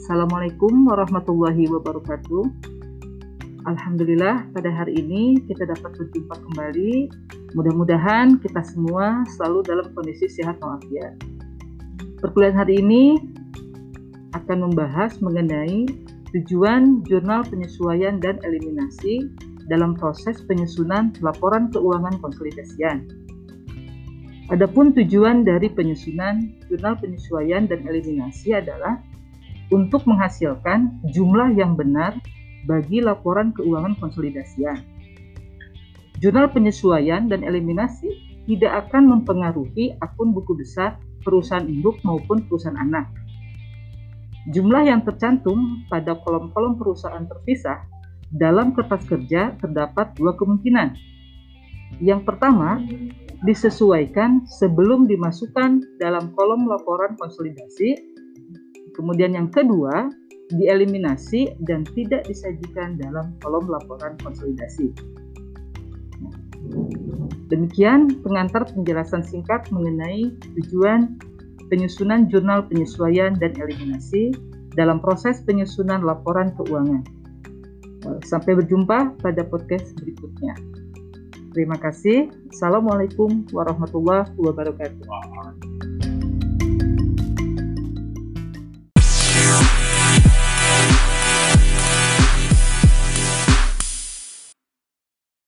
Assalamualaikum 0.00 0.88
warahmatullahi 0.88 1.68
wabarakatuh. 1.68 2.48
Alhamdulillah 3.68 4.48
pada 4.56 4.72
hari 4.72 4.96
ini 4.96 5.44
kita 5.44 5.68
dapat 5.68 5.92
berjumpa 5.92 6.40
kembali. 6.40 7.12
Mudah-mudahan 7.52 8.40
kita 8.40 8.64
semua 8.64 9.28
selalu 9.36 9.60
dalam 9.68 9.92
kondisi 9.92 10.24
sehat 10.24 10.56
walafiat. 10.64 11.20
Perkuliahan 12.16 12.56
hari 12.56 12.80
ini 12.80 13.20
akan 14.32 14.72
membahas 14.72 15.20
mengenai 15.20 15.84
tujuan 16.32 17.04
jurnal 17.04 17.44
penyesuaian 17.44 18.24
dan 18.24 18.40
eliminasi 18.40 19.28
dalam 19.68 19.92
proses 19.92 20.40
penyusunan 20.48 21.12
laporan 21.20 21.68
keuangan 21.68 22.16
konsolidasian. 22.24 23.04
Adapun 24.48 24.96
tujuan 24.96 25.44
dari 25.44 25.68
penyusunan 25.68 26.40
jurnal 26.72 26.96
penyesuaian 26.96 27.68
dan 27.68 27.84
eliminasi 27.84 28.56
adalah 28.56 28.96
untuk 29.70 30.06
menghasilkan 30.06 31.00
jumlah 31.14 31.54
yang 31.54 31.78
benar 31.78 32.18
bagi 32.66 33.00
laporan 33.00 33.54
keuangan 33.56 33.96
konsolidasian. 33.98 34.78
Jurnal 36.20 36.52
penyesuaian 36.52 37.32
dan 37.32 37.40
eliminasi 37.40 38.12
tidak 38.44 38.86
akan 38.86 39.08
mempengaruhi 39.08 39.96
akun 40.04 40.36
buku 40.36 40.52
besar 40.58 41.00
perusahaan 41.24 41.64
induk 41.64 41.96
maupun 42.04 42.44
perusahaan 42.44 42.76
anak. 42.76 43.08
Jumlah 44.52 44.88
yang 44.88 45.04
tercantum 45.04 45.84
pada 45.88 46.16
kolom-kolom 46.20 46.76
perusahaan 46.76 47.24
terpisah 47.24 47.84
dalam 48.32 48.72
kertas 48.72 49.04
kerja 49.04 49.54
terdapat 49.60 50.16
dua 50.16 50.32
kemungkinan. 50.36 50.96
Yang 52.00 52.24
pertama, 52.24 52.80
disesuaikan 53.44 54.44
sebelum 54.46 55.08
dimasukkan 55.08 56.00
dalam 56.00 56.32
kolom 56.36 56.68
laporan 56.68 57.16
konsolidasi. 57.16 58.19
Kemudian 59.00 59.32
yang 59.32 59.48
kedua, 59.48 60.12
dieliminasi 60.52 61.56
dan 61.64 61.88
tidak 61.96 62.28
disajikan 62.28 63.00
dalam 63.00 63.32
kolom 63.40 63.64
laporan 63.64 64.20
konsolidasi. 64.20 64.92
Demikian 67.48 68.20
pengantar 68.20 68.68
penjelasan 68.68 69.24
singkat 69.24 69.64
mengenai 69.72 70.36
tujuan 70.60 71.16
penyusunan 71.72 72.28
jurnal 72.28 72.68
penyesuaian 72.68 73.40
dan 73.40 73.56
eliminasi 73.56 74.36
dalam 74.76 75.00
proses 75.00 75.40
penyusunan 75.48 76.04
laporan 76.04 76.52
keuangan. 76.60 77.02
Sampai 78.22 78.52
berjumpa 78.52 79.16
pada 79.18 79.42
podcast 79.48 79.96
berikutnya. 79.98 80.54
Terima 81.50 81.74
kasih. 81.80 82.30
Assalamualaikum 82.54 83.48
warahmatullahi 83.50 84.30
wabarakatuh. 84.38 85.89